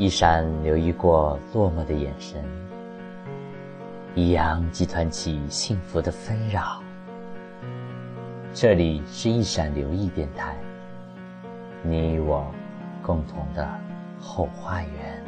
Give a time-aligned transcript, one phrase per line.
[0.00, 2.40] 一闪留意过落寞的眼神，
[4.14, 6.80] 一扬集团起幸福的纷扰。
[8.54, 10.56] 这里是一闪留意电台，
[11.82, 12.46] 你我
[13.02, 13.68] 共同的
[14.20, 15.20] 后花园。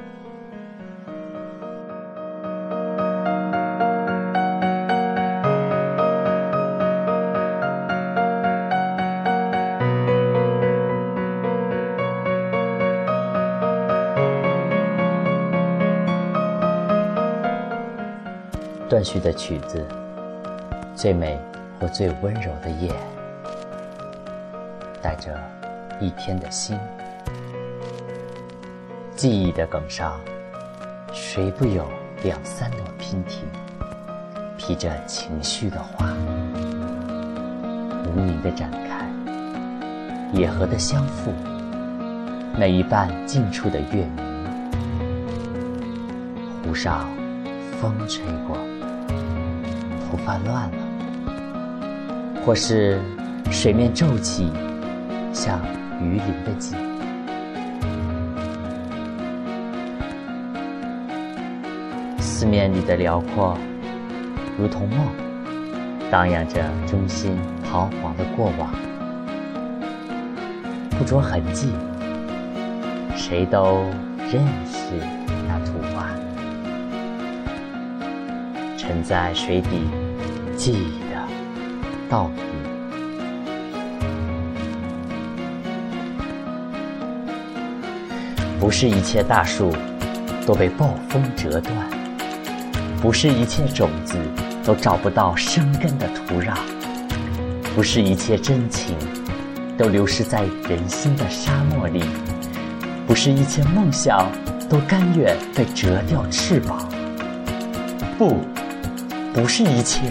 [18.90, 19.86] 断续的曲子，
[20.96, 21.38] 最美
[21.78, 22.92] 或最温柔的夜，
[25.00, 25.40] 带着
[26.00, 26.76] 一天的心。
[29.14, 30.18] 记忆的梗上，
[31.12, 31.86] 谁不有
[32.24, 33.44] 两三朵娉婷，
[34.58, 36.12] 披着情绪的花，
[38.08, 39.08] 无名的展开，
[40.32, 41.32] 野荷的相附，
[42.58, 44.24] 每一瓣近处的月明，
[46.64, 47.08] 湖上
[47.80, 48.58] 风吹过。
[50.10, 50.76] 头发乱了，
[52.44, 53.00] 或是
[53.50, 54.50] 水面皱起，
[55.32, 55.58] 像
[56.02, 56.74] 鱼鳞的迹。
[62.18, 63.56] 四面里的辽阔，
[64.58, 64.98] 如同梦，
[66.10, 68.74] 荡漾着中心彷徨的过往，
[70.98, 71.72] 不着痕迹，
[73.14, 73.84] 谁都
[74.32, 75.00] 认识
[78.80, 79.68] 沉在水底。
[80.56, 81.22] 记忆的
[82.08, 82.42] 倒影，
[88.58, 89.70] 不是一切大树
[90.46, 91.74] 都被暴风折断，
[93.02, 94.16] 不是一切种子
[94.64, 96.56] 都找不到生根的土壤，
[97.74, 98.96] 不是一切真情
[99.76, 102.02] 都流失在人心的沙漠里，
[103.06, 104.26] 不是一切梦想
[104.70, 106.88] 都甘愿被折掉翅膀，
[108.18, 108.38] 不，
[109.40, 110.02] 不是一切。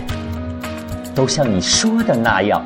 [1.13, 2.65] 都像你说的那样，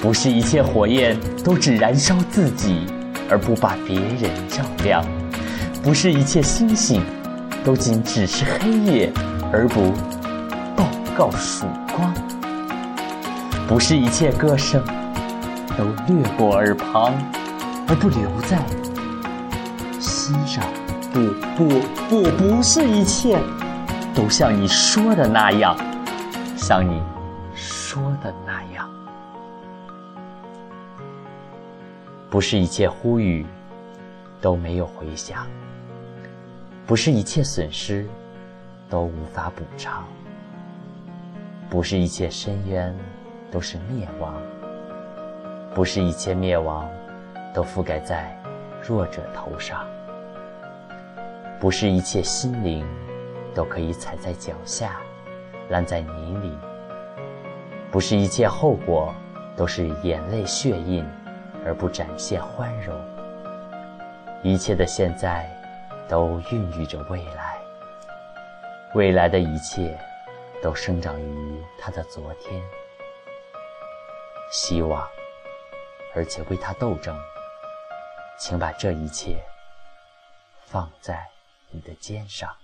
[0.00, 2.86] 不是一切火焰都只燃烧自己，
[3.28, 5.02] 而不把别人照亮；
[5.82, 7.02] 不是一切星星
[7.64, 9.12] 都仅只是黑夜，
[9.52, 9.90] 而不
[10.76, 10.88] 报
[11.18, 11.66] 告曙
[11.96, 12.12] 光；
[13.66, 14.80] 不是一切歌声
[15.76, 17.12] 都掠过耳旁，
[17.88, 18.58] 而不留在
[19.98, 20.62] 心上；
[21.12, 21.18] 不
[21.56, 23.36] 不不，不是一切
[24.16, 25.76] 都像你说的那样。
[26.56, 27.02] 像你
[27.54, 28.88] 说的那样，
[32.30, 33.44] 不是一切呼吁
[34.40, 35.46] 都没有回响，
[36.86, 38.06] 不是一切损失
[38.88, 40.02] 都无法补偿，
[41.68, 42.92] 不是一切深渊
[43.52, 44.34] 都是灭亡，
[45.74, 46.88] 不是一切灭亡
[47.54, 48.34] 都覆盖在
[48.82, 49.86] 弱者头上，
[51.60, 52.84] 不是一切心灵
[53.56, 55.00] 都可以踩在脚下。
[55.70, 56.56] 烂在泥里，
[57.90, 59.12] 不是一切后果
[59.56, 61.04] 都是眼泪血印，
[61.64, 62.94] 而不展现欢容。
[64.44, 65.50] 一切的现在，
[66.08, 67.58] 都孕育着未来。
[68.94, 69.98] 未来的一切，
[70.62, 72.62] 都生长于他的昨天。
[74.52, 75.04] 希望，
[76.14, 77.18] 而且为他斗争。
[78.38, 79.42] 请把这一切
[80.66, 81.26] 放在
[81.70, 82.54] 你的肩上。